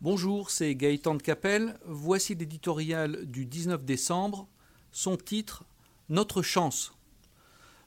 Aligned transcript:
Bonjour, 0.00 0.52
c'est 0.52 0.76
Gaëtan 0.76 1.16
de 1.16 1.22
Capelle. 1.22 1.76
Voici 1.84 2.36
l'éditorial 2.36 3.26
du 3.26 3.46
19 3.46 3.84
décembre. 3.84 4.46
Son 4.92 5.16
titre 5.16 5.64
Notre 6.08 6.40
chance. 6.40 6.92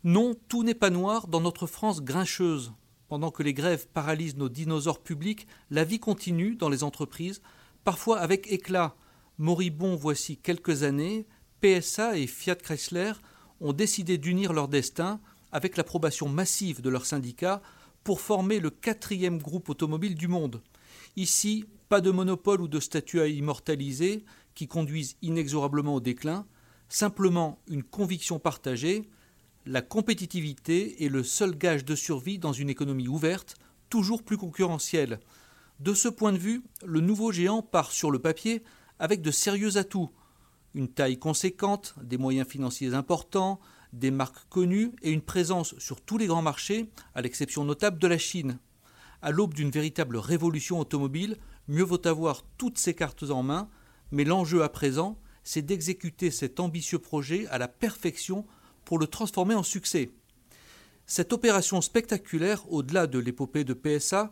Non, 0.03 0.35
tout 0.49 0.63
n'est 0.63 0.73
pas 0.73 0.89
noir 0.89 1.29
dans 1.29 1.39
notre 1.39 1.67
France 1.67 2.01
grincheuse. 2.01 2.73
Pendant 3.07 3.31
que 3.31 3.43
les 3.43 3.53
grèves 3.53 3.87
paralysent 3.87 4.35
nos 4.35 4.49
dinosaures 4.49 4.99
publics, 4.99 5.47
la 5.69 5.85
vie 5.85 6.01
continue 6.01 6.55
dans 6.57 6.67
les 6.67 6.83
entreprises, 6.83 7.41
parfois 7.85 8.19
avec 8.19 8.51
éclat. 8.51 8.93
Moribond 9.37 9.95
voici 9.95 10.35
quelques 10.35 10.83
années, 10.83 11.25
PSA 11.61 12.17
et 12.17 12.27
Fiat 12.27 12.55
Chrysler 12.55 13.13
ont 13.61 13.71
décidé 13.71 14.17
d'unir 14.17 14.51
leur 14.51 14.67
destin 14.67 15.21
avec 15.53 15.77
l'approbation 15.77 16.27
massive 16.27 16.81
de 16.81 16.89
leurs 16.89 17.05
syndicats 17.05 17.61
pour 18.03 18.19
former 18.19 18.59
le 18.59 18.69
quatrième 18.69 19.37
groupe 19.37 19.69
automobile 19.69 20.15
du 20.15 20.27
monde. 20.27 20.61
Ici, 21.15 21.65
pas 21.91 21.99
de 21.99 22.09
monopole 22.09 22.61
ou 22.61 22.69
de 22.69 22.79
statut 22.79 23.19
à 23.19 23.27
immortaliser 23.27 24.23
qui 24.55 24.65
conduisent 24.65 25.17
inexorablement 25.21 25.95
au 25.95 25.99
déclin, 25.99 26.45
simplement 26.87 27.59
une 27.67 27.83
conviction 27.83 28.39
partagée, 28.39 29.09
la 29.65 29.81
compétitivité 29.81 31.03
est 31.03 31.09
le 31.09 31.21
seul 31.21 31.57
gage 31.57 31.83
de 31.83 31.95
survie 31.95 32.39
dans 32.39 32.53
une 32.53 32.69
économie 32.69 33.09
ouverte, 33.09 33.55
toujours 33.89 34.23
plus 34.23 34.37
concurrentielle. 34.37 35.19
De 35.81 35.93
ce 35.93 36.07
point 36.07 36.31
de 36.31 36.37
vue, 36.37 36.63
le 36.85 37.01
nouveau 37.01 37.33
géant 37.33 37.61
part 37.61 37.91
sur 37.91 38.09
le 38.09 38.19
papier 38.19 38.63
avec 38.97 39.21
de 39.21 39.31
sérieux 39.31 39.75
atouts. 39.75 40.11
Une 40.73 40.87
taille 40.87 41.19
conséquente, 41.19 41.95
des 42.01 42.17
moyens 42.17 42.47
financiers 42.47 42.93
importants, 42.93 43.59
des 43.91 44.11
marques 44.11 44.47
connues 44.47 44.93
et 45.01 45.11
une 45.11 45.21
présence 45.21 45.77
sur 45.77 45.99
tous 45.99 46.17
les 46.17 46.27
grands 46.27 46.41
marchés, 46.41 46.89
à 47.15 47.21
l'exception 47.21 47.65
notable 47.65 47.99
de 47.99 48.07
la 48.07 48.17
Chine. 48.17 48.59
À 49.21 49.31
l'aube 49.31 49.53
d'une 49.53 49.69
véritable 49.69 50.17
révolution 50.17 50.79
automobile, 50.79 51.37
mieux 51.67 51.83
vaut 51.83 52.07
avoir 52.07 52.43
toutes 52.57 52.77
ces 52.77 52.93
cartes 52.93 53.23
en 53.29 53.43
main, 53.43 53.69
mais 54.11 54.23
l'enjeu 54.23 54.63
à 54.63 54.69
présent, 54.69 55.17
c'est 55.43 55.61
d'exécuter 55.61 56.31
cet 56.31 56.59
ambitieux 56.59 56.99
projet 56.99 57.47
à 57.47 57.57
la 57.57 57.67
perfection 57.67 58.45
pour 58.85 58.99
le 58.99 59.07
transformer 59.07 59.55
en 59.55 59.63
succès. 59.63 60.09
Cette 61.05 61.33
opération 61.33 61.81
spectaculaire, 61.81 62.71
au-delà 62.71 63.07
de 63.07 63.19
l'épopée 63.19 63.63
de 63.63 63.73
PSA, 63.73 64.31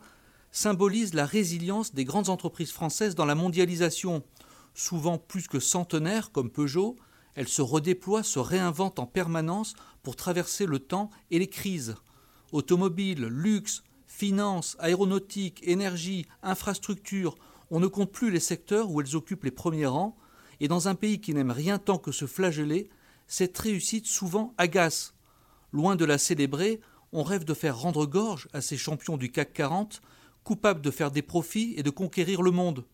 symbolise 0.52 1.14
la 1.14 1.26
résilience 1.26 1.94
des 1.94 2.06
grandes 2.06 2.30
entreprises 2.30 2.72
françaises 2.72 3.16
dans 3.16 3.26
la 3.26 3.36
mondialisation. 3.36 4.24
Souvent 4.74 5.18
plus 5.18 5.48
que 5.48 5.60
centenaires 5.60 6.32
comme 6.32 6.50
Peugeot, 6.50 6.96
elles 7.36 7.48
se 7.48 7.62
redéploient, 7.62 8.24
se 8.24 8.40
réinventent 8.40 9.00
en 9.00 9.06
permanence 9.06 9.74
pour 10.04 10.16
traverser 10.16 10.66
le 10.66 10.80
temps 10.80 11.10
et 11.32 11.40
les 11.40 11.50
crises. 11.50 11.96
Automobile, 12.52 13.26
luxe, 13.26 13.84
Finances, 14.10 14.76
aéronautique, 14.80 15.62
énergie, 15.64 16.26
infrastructure, 16.42 17.38
on 17.70 17.80
ne 17.80 17.88
compte 17.88 18.12
plus 18.12 18.32
les 18.32 18.40
secteurs 18.40 18.90
où 18.90 19.00
elles 19.00 19.16
occupent 19.16 19.44
les 19.44 19.52
premiers 19.52 19.86
rangs, 19.86 20.18
et 20.60 20.68
dans 20.68 20.88
un 20.88 20.96
pays 20.96 21.22
qui 21.22 21.34
n'aime 21.34 21.52
rien 21.52 21.78
tant 21.78 22.00
que 22.00 22.12
se 22.12 22.26
flageller, 22.26 22.90
cette 23.28 23.58
réussite 23.58 24.08
souvent 24.08 24.56
agace. 24.58 25.14
Loin 25.72 25.96
de 25.96 26.06
la 26.06 26.18
célébrer, 26.18 26.82
on 27.14 27.22
rêve 27.22 27.46
de 27.46 27.54
faire 27.54 27.78
rendre 27.78 28.08
gorge 28.08 28.50
à 28.52 28.62
ces 28.62 28.78
champions 28.78 29.16
du 29.16 29.32
CAC 29.32 29.54
40, 29.54 30.02
coupables 30.44 30.82
de 30.82 30.92
faire 30.92 31.12
des 31.12 31.22
profits 31.22 31.76
et 31.78 31.84
de 31.84 31.92
conquérir 31.92 32.42
le 32.42 32.52
monde. 32.52 32.86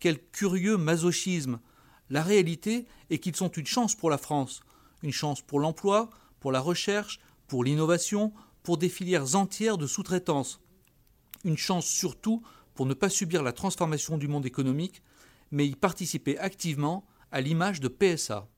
Quel 0.00 0.18
curieux 0.30 0.78
masochisme. 0.78 1.60
La 2.08 2.22
réalité 2.22 2.86
est 3.10 3.18
qu'ils 3.18 3.36
sont 3.36 3.50
une 3.50 3.66
chance 3.66 3.94
pour 3.94 4.08
la 4.08 4.18
France, 4.18 4.62
une 5.02 5.12
chance 5.12 5.42
pour 5.42 5.60
l'emploi, 5.60 6.08
pour 6.40 6.50
la 6.50 6.60
recherche, 6.60 7.20
pour 7.46 7.62
l'innovation, 7.62 8.32
pour 8.62 8.78
des 8.78 8.88
filières 8.88 9.36
entières 9.36 9.78
de 9.78 9.86
sous-traitance 9.86 10.60
une 11.44 11.56
chance 11.56 11.86
surtout 11.86 12.42
pour 12.74 12.86
ne 12.86 12.94
pas 12.94 13.08
subir 13.08 13.42
la 13.42 13.52
transformation 13.52 14.16
du 14.16 14.28
monde 14.28 14.46
économique, 14.46 15.02
mais 15.50 15.66
y 15.66 15.74
participer 15.74 16.38
activement 16.38 17.04
à 17.30 17.40
l'image 17.40 17.80
de 17.80 17.88
PSA. 17.88 18.48